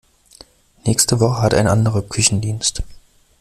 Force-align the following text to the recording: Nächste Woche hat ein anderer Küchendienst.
Nächste 0.83 1.19
Woche 1.19 1.43
hat 1.43 1.53
ein 1.53 1.67
anderer 1.67 2.01
Küchendienst. 2.01 2.81